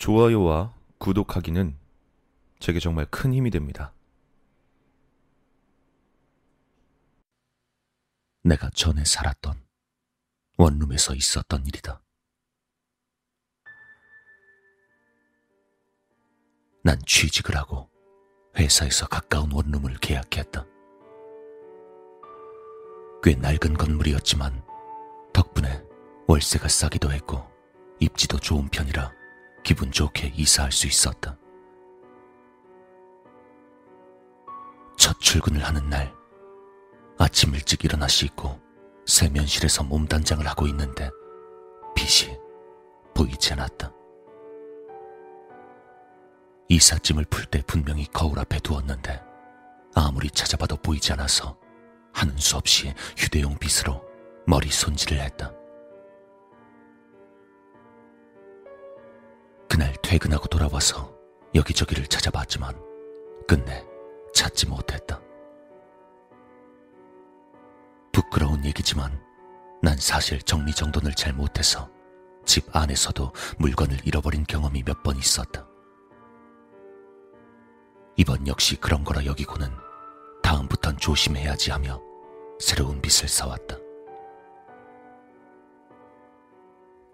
[0.00, 1.78] 좋아요와 구독하기는
[2.58, 3.92] 제게 정말 큰 힘이 됩니다.
[8.42, 9.62] 내가 전에 살았던
[10.56, 12.02] 원룸에서 있었던 일이다.
[16.82, 17.90] 난 취직을 하고
[18.56, 20.64] 회사에서 가까운 원룸을 계약했다.
[23.22, 24.64] 꽤 낡은 건물이었지만
[25.34, 25.84] 덕분에
[26.26, 27.46] 월세가 싸기도 했고
[28.00, 29.19] 입지도 좋은 편이라
[29.62, 31.36] 기분 좋게 이사할 수 있었다.
[34.96, 36.14] 첫 출근을 하는 날,
[37.18, 38.60] 아침 일찍 일어나 씻고
[39.06, 41.10] 세면실에서 몸단장을 하고 있는데
[41.94, 42.36] 빛이
[43.14, 43.92] 보이지 않았다.
[46.68, 49.20] 이삿짐을 풀 때 분명히 거울 앞에 두었는데
[49.94, 51.58] 아무리 찾아봐도 보이지 않아서
[52.12, 54.04] 하는 수 없이 휴대용 빗으로
[54.46, 55.52] 머리 손질을 했다.
[60.10, 61.14] 퇴근하고 돌아와서
[61.54, 62.74] 여기저기를 찾아봤지만
[63.46, 63.86] 끝내
[64.34, 65.20] 찾지 못했다.
[68.10, 69.22] 부끄러운 얘기지만
[69.80, 71.88] 난 사실 정리정돈을 잘 못해서
[72.44, 75.64] 집 안에서도 물건을 잃어버린 경험이 몇 번 있었다.
[78.16, 79.70] 이번 역시 그런 거라 여기고는
[80.42, 82.02] 다음부턴 조심해야지 하며
[82.58, 83.76] 새로운 빚을 사왔다.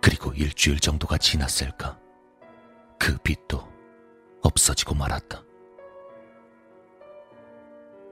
[0.00, 2.03] 그리고 일주일 정도가 지났을까?
[2.98, 3.66] 그 빚도
[4.42, 5.42] 없어지고 말았다.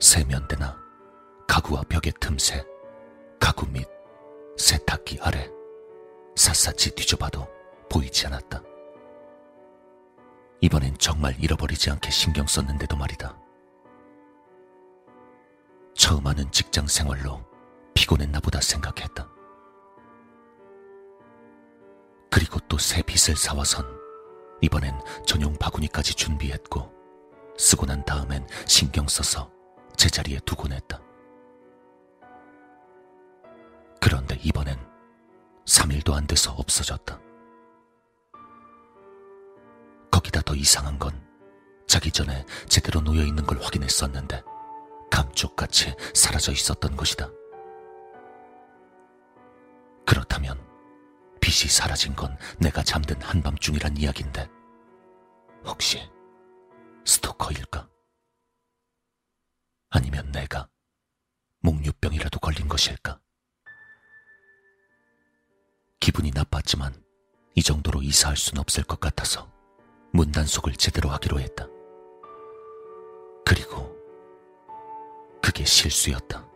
[0.00, 0.78] 세면대나
[1.46, 2.64] 가구와 벽의 틈새,
[3.40, 3.86] 가구 밑
[4.56, 5.50] 세탁기 아래
[6.36, 7.46] 샅샅이 뒤져봐도
[7.90, 8.62] 보이지 않았다.
[10.60, 13.36] 이번엔 정말 잃어버리지 않게 신경 썼는데도 말이다.
[15.94, 17.44] 처음 하는 직장 생활로
[17.94, 19.28] 피곤했나 보다 생각했다.
[22.30, 23.97] 그리고 또새 빚을 사와선
[24.60, 26.92] 이번엔 전용 바구니까지 준비했고
[27.56, 29.50] 쓰고 난 다음엔 신경 써서
[29.96, 31.00] 제자리에 두곤 했다.
[34.00, 34.78] 그런데 이번엔
[35.66, 37.20] 3일도 안 돼서 없어졌다.
[40.10, 41.12] 거기다 더 이상한 건
[41.86, 44.42] 자기 전에 제대로 놓여 있는 걸 확인했었는데
[45.10, 47.28] 감쪽같이 사라져 있었던 것이다.
[50.06, 50.58] 그렇다면
[51.40, 54.48] 빛이 사라진 건 내가 잠든 한밤중이란 이야기인데
[55.64, 56.10] 혹시
[57.04, 57.88] 스토커일까?
[59.90, 60.68] 아니면 내가
[61.60, 63.20] 목류병이라도 걸린 것일까?
[66.00, 66.94] 기분이 나빴지만
[67.54, 69.50] 이 정도로 이사할 순 없을 것 같아서
[70.12, 71.66] 문단속을 제대로 하기로 했다.
[73.44, 73.96] 그리고
[75.42, 76.46] 그게 실수였다.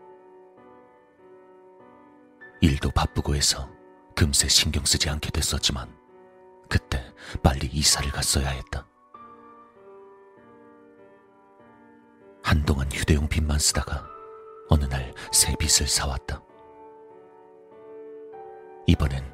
[2.60, 3.68] 일도 바쁘고 해서
[4.14, 5.94] 금세 신경 쓰지 않게 됐었지만
[6.68, 7.04] 그때
[7.42, 8.86] 빨리 이사를 갔어야 했다.
[12.42, 14.06] 한동안 휴대용 빗만 쓰다가
[14.68, 16.42] 어느 날 새 빗을 사왔다.
[18.86, 19.24] 이번엔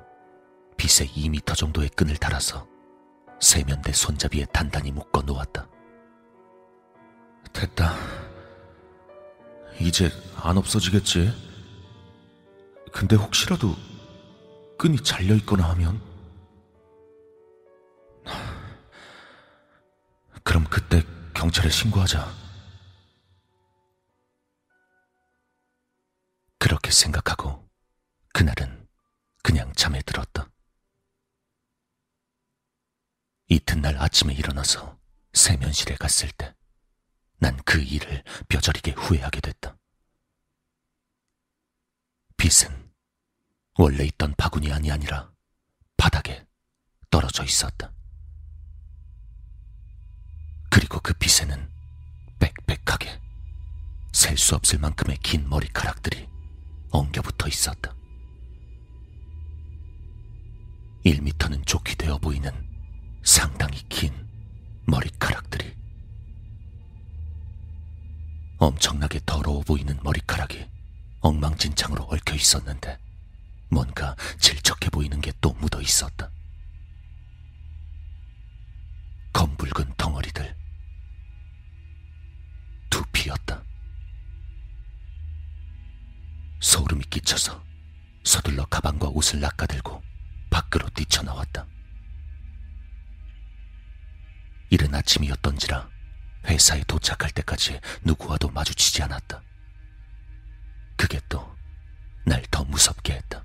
[0.76, 2.66] 빗에 2미터 정도의 끈을 달아서
[3.40, 5.68] 세면대 손잡이에 단단히 묶어 놓았다.
[7.52, 7.94] 됐다.
[9.80, 11.32] 이제 안 없어지겠지?
[12.92, 13.74] 근데 혹시라도
[14.78, 16.00] 끈이 잘려 있거나 하면?
[20.44, 21.02] 그럼 그때
[21.34, 22.26] 경찰에 신고하자.
[26.58, 27.68] 그렇게 생각하고
[28.32, 28.88] 그날은
[29.42, 30.48] 그냥 잠에 들었다.
[33.48, 34.98] 이튿날 아침에 일어나서
[35.32, 36.54] 세면실에 갔을 때
[37.40, 39.76] 난 그 일을 뼈저리게 후회하게 됐다.
[42.36, 42.87] 빛은
[43.80, 45.30] 원래 있던 바구니 안이 아니라
[45.96, 46.44] 바닥에
[47.10, 47.92] 떨어져 있었다.
[50.68, 51.70] 그리고 그 빛에는
[52.40, 53.20] 빽빽하게
[54.12, 56.28] 셀 수 없을 만큼의 긴 머리카락들이
[56.90, 57.94] 엉겨붙어 있었다.
[61.06, 62.50] 1미터는 좋게 되어 보이는
[63.24, 64.12] 상당히 긴
[64.86, 65.76] 머리카락들이
[68.58, 70.68] 엄청나게 더러워 보이는 머리카락이
[71.20, 72.98] 엉망진창으로 얽혀 있었는데
[73.70, 76.30] 뭔가 질척해 보이는 게 또 묻어 있었다.
[79.32, 80.56] 검붉은 덩어리들.
[82.90, 83.62] 두피였다.
[86.60, 87.62] 소름이 끼쳐서
[88.24, 90.02] 서둘러 가방과 옷을 낚아들고
[90.50, 91.66] 밖으로 뛰쳐나왔다.
[94.70, 95.88] 이른 아침이었던지라
[96.46, 99.40] 회사에 도착할 때까지 누구와도 마주치지 않았다.
[100.96, 101.56] 그게 또
[102.26, 103.42] 날 더 무섭게 했다.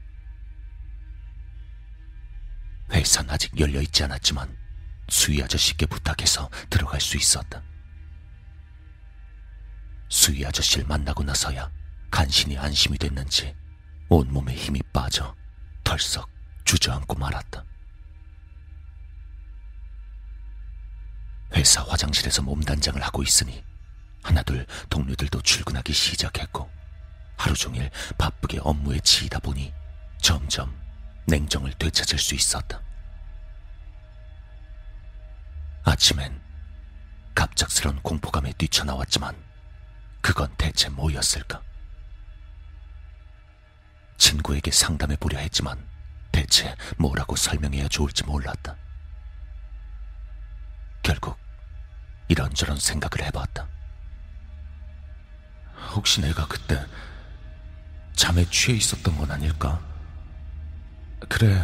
[3.03, 4.57] 회사는 아직 열려 있지 않았지만
[5.09, 7.61] 수희 아저씨께 부탁해서 들어갈 수 있었다.
[10.07, 11.69] 수희 아저씨를 만나고 나서야
[12.09, 13.53] 간신히 안심이 됐는지
[14.07, 15.35] 온몸에 힘이 빠져
[15.83, 16.29] 털썩
[16.63, 17.65] 주저앉고 말았다.
[21.55, 23.65] 회사 화장실에서 몸단장을 하고 있으니
[24.23, 26.71] 하나둘 동료들도 출근하기 시작했고
[27.35, 29.73] 하루 종일 바쁘게 업무에 치이다 보니
[30.21, 30.73] 점점
[31.27, 32.81] 냉정을 되찾을 수 있었다.
[35.83, 36.41] 아침엔
[37.35, 39.35] 갑작스런 공포감에 뛰쳐나왔지만
[40.21, 41.61] 그건 대체 뭐였을까?
[44.17, 45.77] 친구에게 상담해 보려 했지만
[46.31, 48.77] 대체 뭐라고 설명해야 좋을지 몰랐다.
[51.01, 51.37] 결국
[52.29, 53.67] 이런저런 생각을 해봤다.
[55.91, 56.85] 혹시 내가 그때
[58.13, 59.81] 잠에 취해 있었던 건 아닐까?
[61.27, 61.61] 그래,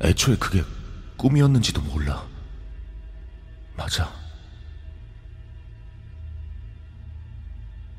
[0.00, 0.64] 애초에 그게
[1.16, 2.33] 꿈이었는지도 몰라.
[3.76, 4.12] 맞아.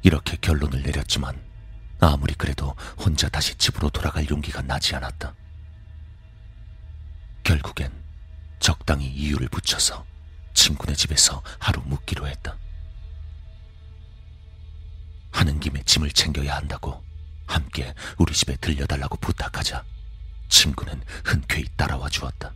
[0.03, 1.41] 이렇게 결론을 내렸지만
[1.99, 5.33] 아무리 그래도 혼자 다시 집으로 돌아갈 용기가 나지 않았다.
[7.43, 7.91] 결국엔
[8.59, 10.05] 적당히 이유를 붙여서
[10.53, 12.57] 친구네 집에서 하루 묵기로 했다.
[15.31, 17.03] 하는 김에 짐을 챙겨야 한다고
[17.45, 19.83] 함께 우리 집에 들려달라고 부탁하자
[20.49, 22.53] 친구는 흔쾌히 따라와 주었다.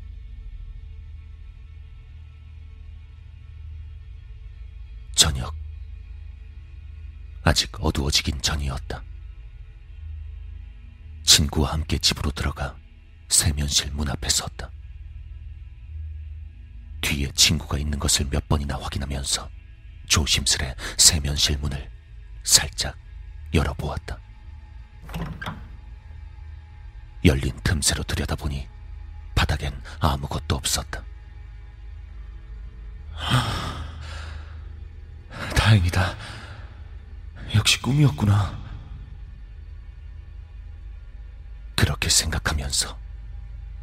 [7.49, 9.01] 아직 어두워지긴 전이었다.
[11.23, 12.77] 친구와 함께 집으로 들어가
[13.27, 14.69] 세면실 문 앞에 섰다.
[17.01, 19.49] 뒤에 친구가 있는 것을 몇 번이나 확인하면서
[20.07, 21.89] 조심스레 세면실 문을
[22.43, 22.95] 살짝
[23.51, 24.19] 열어보았다.
[27.25, 28.67] 열린 틈새로 들여다보니
[29.33, 31.03] 바닥엔 아무것도 없었다.
[33.13, 33.89] 하...
[35.55, 36.15] 다행이다.
[37.55, 38.57] 역시 꿈이었구나.
[41.75, 42.97] 그렇게 생각하면서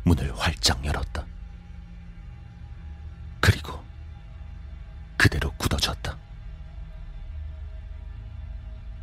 [0.05, 1.27] 문을 활짝 열었다.
[3.41, 3.83] 그리고
[5.17, 6.17] 그대로 굳어졌다.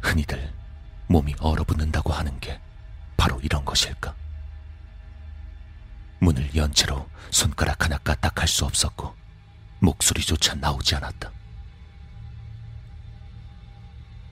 [0.02, 0.54] 흔히들
[1.08, 2.60] 몸이 얼어붙는다고 하는 게
[3.18, 4.16] 바로 이런 것일까?
[6.20, 9.14] 문을 연 채로 손가락 하나 까딱할 수 없었고
[9.80, 11.32] 목소리조차 나오지 않았다.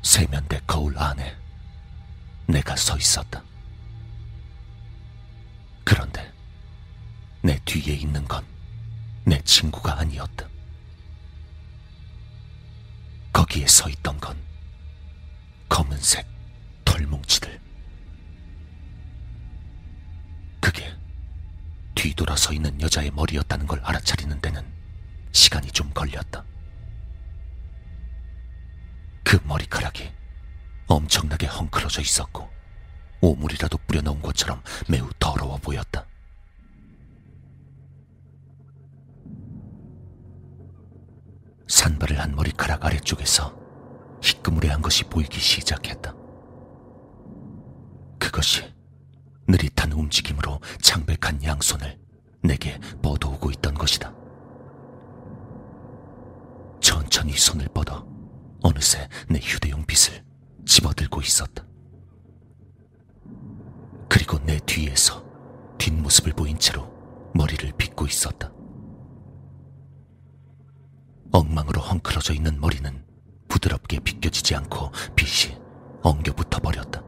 [0.02, 1.36] 세면대 거울 안에
[2.48, 3.44] 내가 서 있었다.
[5.84, 6.32] 그런데
[7.42, 8.52] 내 뒤에 있는 건
[9.24, 10.48] 내 친구가 아니었다.
[13.32, 14.38] 거기에 서 있던 건
[15.70, 16.28] 검은색
[16.84, 17.60] 털뭉치들.
[20.60, 20.94] 그게
[21.96, 24.66] 뒤돌아 서 있는 여자의 머리였다는 걸 알아차리는 데는
[25.32, 26.44] 시간이 좀 걸렸다.
[29.32, 30.12] 그 머리카락이
[30.88, 32.50] 엄청나게 헝클어져 있었고
[33.22, 36.06] 오물이라도 뿌려놓은 것처럼 매우 더러워 보였다.
[41.66, 43.58] 산발을 한 머리카락 아래쪽에서
[44.22, 46.14] 희끄무레한 것이 보이기 시작했다.
[48.20, 48.70] 그것이
[49.48, 51.98] 느릿한 움직임으로 창백한 양손을
[52.44, 54.14] 내게 뻗어오고 있던 것이다.
[56.82, 58.12] 천천히 손을 뻗어
[58.64, 60.24] 어느새 내 휴대용 빗을
[60.66, 61.66] 집어들고 있었다.
[64.08, 65.26] 그리고 내 뒤에서
[65.78, 66.92] 뒷모습을 보인 채로
[67.34, 68.52] 머리를 빗고 있었다.
[71.32, 73.06] 엉망으로 헝클어져 있는 머리는
[73.48, 75.58] 부드럽게 비껴지지 않고 빗이
[76.04, 77.02] 엉겨붙어 버렸다.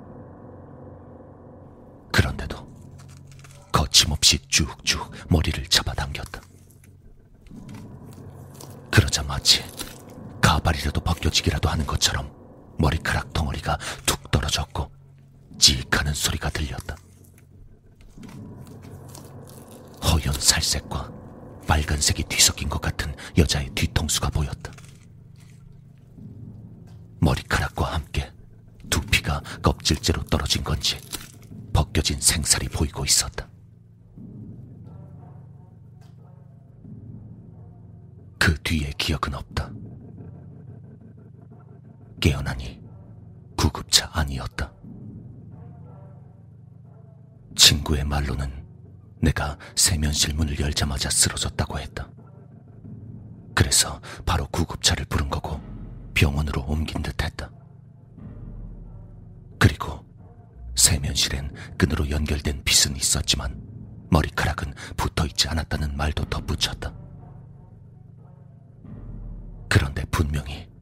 [2.12, 2.72] 그런데도
[3.72, 6.42] 거침없이 쭉쭉 머리를 잡아당겼다.
[8.92, 9.64] 그러자 마치
[10.64, 12.32] 가발이라도 벗겨지기라도 하는 것처럼
[12.80, 14.90] 머리카락 덩어리가 툭 떨어졌고
[15.60, 16.96] 찌익 하는 소리가 들렸다.
[20.04, 21.12] 허연 살색과
[21.68, 24.72] 빨간색이 뒤섞인 것 같은 여자의 뒤통수가 보였다.
[27.20, 28.32] 머리카락과 함께
[28.90, 30.98] 두피가 껍질째로 떨어진 건지
[31.74, 33.50] 벗겨진 생살이 보이고 있었다.
[38.40, 39.73] 그 뒤에 기억은 없다.
[42.24, 42.82] 깨어나니
[43.58, 44.72] 구급차 아니었다.
[47.54, 48.66] 친구의 말로는
[49.22, 52.10] 내가 세면실 문을 열자마자 쓰러졌다고 했다.
[53.54, 55.60] 그래서 바로 구급차를 부른 거고
[56.14, 57.52] 병원으로 옮긴 듯 했다.
[59.60, 60.06] 그리고
[60.76, 63.62] 세면실엔 끈으로 연결된 빗은 있었지만
[64.10, 67.04] 머리카락은 붙어 있지 않았다는 말도 덧붙였다.
[70.14, 70.73] 분명히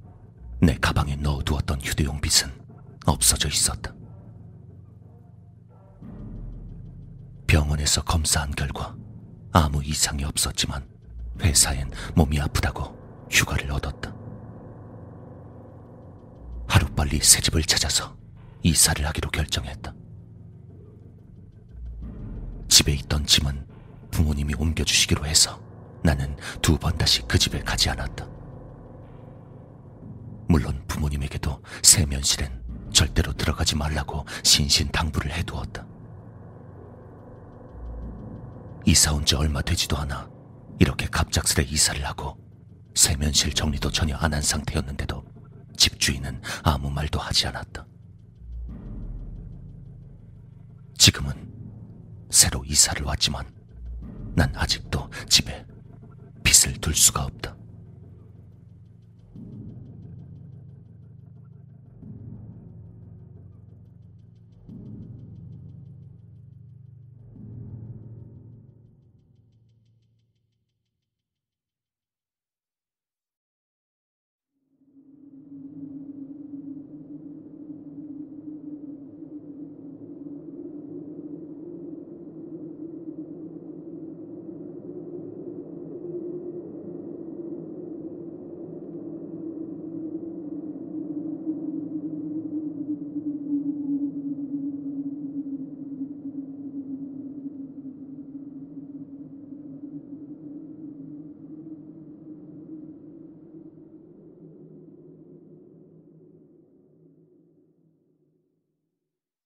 [0.61, 2.51] 내 가방에 넣어두었던 휴대용 빗은
[3.05, 3.93] 없어져 있었다.
[7.47, 8.95] 병원에서 검사한 결과
[9.51, 10.87] 아무 이상이 없었지만
[11.41, 12.95] 회사엔 몸이 아프다고
[13.29, 14.13] 휴가를 얻었다.
[16.67, 18.15] 하루빨리 새 집을 찾아서
[18.63, 19.93] 이사를 하기로 결정했다.
[22.69, 23.67] 집에 있던 짐은
[24.11, 25.59] 부모님이 옮겨주시기로 해서
[26.03, 28.30] 나는 두 번 다시 그 집에 가지 않았다.
[30.51, 32.62] 물론 부모님에게도 세면실엔
[32.93, 35.88] 절대로 들어가지 말라고 신신당부를 해두었다.
[38.86, 40.29] 이사 온 지 얼마 되지도 않아
[40.77, 42.38] 이렇게 갑작스레 이사를 하고
[42.96, 45.24] 세면실 정리도 전혀 안 한 상태였는데도
[45.77, 47.88] 집주인은 아무 말도 하지 않았다.
[50.98, 51.34] 지금은
[52.29, 53.46] 새로 이사를 왔지만
[54.36, 55.65] 난 아직도 집에
[56.43, 57.50] 빚을 둘 수가 없다.